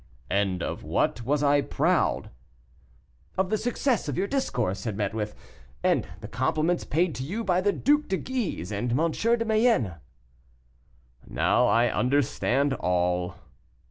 '""And 0.41 0.63
of 0.63 0.81
what 0.81 1.23
was 1.25 1.43
I 1.43 1.61
proud?" 1.61 2.31
"Of 3.37 3.51
the 3.51 3.55
success 3.59 4.09
your 4.11 4.25
discourse 4.25 4.83
had 4.83 4.97
met 4.97 5.13
with, 5.13 5.35
and 5.83 6.07
the 6.21 6.27
compliments 6.27 6.83
paid 6.83 7.13
to 7.13 7.23
you 7.23 7.43
by 7.43 7.61
the 7.61 7.71
Duc 7.71 8.07
de 8.07 8.17
Guise 8.17 8.71
and 8.71 8.99
M. 8.99 9.11
de 9.11 9.45
Mayenne." 9.45 9.99
"Now 11.27 11.67
I 11.67 11.87
understand 11.91 12.73
all." 12.73 13.35